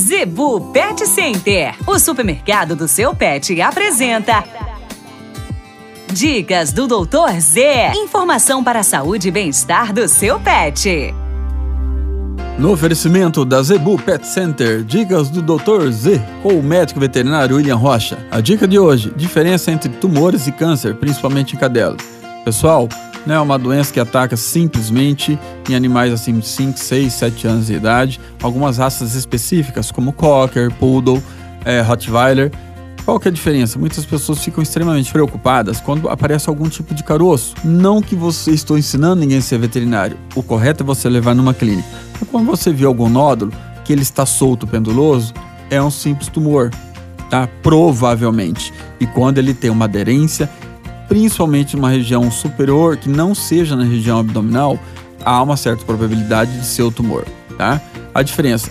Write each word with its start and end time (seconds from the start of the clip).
Zebu 0.00 0.72
Pet 0.72 1.06
Center, 1.06 1.74
o 1.86 1.98
supermercado 1.98 2.74
do 2.74 2.88
seu 2.88 3.14
pet, 3.14 3.60
apresenta. 3.60 4.42
Dicas 6.10 6.72
do 6.72 6.86
Doutor 6.86 7.38
Z. 7.38 7.92
Informação 7.94 8.64
para 8.64 8.80
a 8.80 8.82
saúde 8.82 9.28
e 9.28 9.30
bem-estar 9.30 9.92
do 9.92 10.08
seu 10.08 10.40
pet. 10.40 11.14
No 12.58 12.72
oferecimento 12.72 13.44
da 13.44 13.62
Zebu 13.62 13.98
Pet 13.98 14.26
Center, 14.26 14.82
dicas 14.82 15.28
do 15.28 15.42
Dr. 15.42 15.90
Z 15.90 16.18
com 16.42 16.54
o 16.54 16.62
médico 16.62 16.98
veterinário 16.98 17.56
William 17.56 17.76
Rocha. 17.76 18.26
A 18.30 18.40
dica 18.40 18.66
de 18.66 18.78
hoje: 18.78 19.12
diferença 19.14 19.70
entre 19.70 19.90
tumores 19.90 20.46
e 20.46 20.52
câncer, 20.52 20.94
principalmente 20.94 21.54
em 21.54 21.58
cadelas. 21.58 22.00
Pessoal, 22.42 22.88
não 23.26 23.34
é 23.34 23.40
uma 23.40 23.58
doença 23.58 23.92
que 23.92 24.00
ataca 24.00 24.36
simplesmente 24.36 25.38
em 25.68 25.74
animais 25.74 26.12
acima 26.12 26.40
de 26.40 26.48
5, 26.48 26.78
6, 26.78 27.12
7 27.12 27.46
anos 27.46 27.66
de 27.66 27.74
idade. 27.74 28.20
Algumas 28.42 28.78
raças 28.78 29.14
específicas, 29.14 29.90
como 29.90 30.12
Cocker, 30.12 30.72
Poodle, 30.74 31.22
é, 31.64 31.80
Rottweiler. 31.80 32.50
Qual 33.04 33.18
que 33.18 33.28
é 33.28 33.30
a 33.30 33.34
diferença? 33.34 33.78
Muitas 33.78 34.04
pessoas 34.04 34.42
ficam 34.42 34.62
extremamente 34.62 35.10
preocupadas 35.12 35.80
quando 35.80 36.08
aparece 36.08 36.48
algum 36.48 36.68
tipo 36.68 36.94
de 36.94 37.02
caroço. 37.02 37.54
Não 37.64 38.00
que 38.00 38.14
você 38.14 38.52
estou 38.52 38.78
ensinando 38.78 39.20
ninguém 39.20 39.38
a 39.38 39.42
ser 39.42 39.58
veterinário. 39.58 40.16
O 40.34 40.42
correto 40.42 40.82
é 40.82 40.86
você 40.86 41.08
levar 41.08 41.34
numa 41.34 41.54
clínica. 41.54 41.88
Mas 42.18 42.28
quando 42.28 42.46
você 42.46 42.72
vê 42.72 42.84
algum 42.84 43.08
nódulo 43.08 43.52
que 43.84 43.92
ele 43.92 44.02
está 44.02 44.24
solto, 44.24 44.66
penduloso, 44.66 45.34
é 45.70 45.82
um 45.82 45.90
simples 45.90 46.28
tumor, 46.28 46.70
tá? 47.28 47.48
Provavelmente. 47.62 48.72
E 48.98 49.06
quando 49.06 49.38
ele 49.38 49.54
tem 49.54 49.70
uma 49.70 49.86
aderência 49.86 50.48
principalmente 51.10 51.74
numa 51.74 51.90
região 51.90 52.30
superior 52.30 52.96
que 52.96 53.08
não 53.08 53.34
seja 53.34 53.74
na 53.74 53.82
região 53.82 54.20
abdominal, 54.20 54.78
há 55.24 55.42
uma 55.42 55.56
certa 55.56 55.84
probabilidade 55.84 56.56
de 56.56 56.64
ser 56.64 56.84
o 56.84 56.90
tumor, 56.92 57.26
tá? 57.58 57.80
A 58.14 58.22
diferença, 58.22 58.70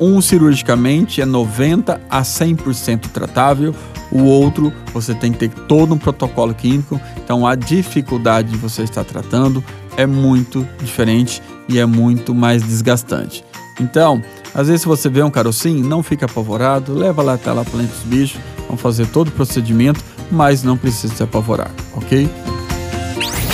um 0.00 0.18
cirurgicamente 0.22 1.20
é 1.20 1.26
90 1.26 2.00
a 2.08 2.22
100% 2.22 3.08
tratável, 3.08 3.74
o 4.10 4.22
outro 4.22 4.72
você 4.94 5.14
tem 5.14 5.30
que 5.30 5.40
ter 5.40 5.50
todo 5.50 5.92
um 5.92 5.98
protocolo 5.98 6.54
clínico, 6.54 6.98
então 7.22 7.46
a 7.46 7.54
dificuldade 7.54 8.52
de 8.52 8.56
você 8.56 8.82
estar 8.82 9.04
tratando 9.04 9.62
é 9.94 10.06
muito 10.06 10.66
diferente 10.80 11.42
e 11.68 11.78
é 11.78 11.84
muito 11.84 12.34
mais 12.34 12.62
desgastante. 12.62 13.44
Então, 13.78 14.22
às 14.54 14.68
vezes 14.68 14.80
se 14.80 14.88
você 14.88 15.10
vê 15.10 15.22
um 15.22 15.30
carocinho, 15.30 15.86
não 15.86 16.02
fica 16.02 16.24
apavorado, 16.24 16.94
leva 16.94 17.22
lá 17.22 17.34
até 17.34 17.52
lá 17.52 17.62
para 17.62 17.82
dos 17.82 18.04
bichos, 18.06 18.40
vamos 18.66 18.80
fazer 18.80 19.06
todo 19.08 19.28
o 19.28 19.32
procedimento 19.32 20.02
mas 20.30 20.62
não 20.62 20.76
precisa 20.76 21.14
se 21.14 21.22
apavorar, 21.22 21.70
ok? 21.94 22.28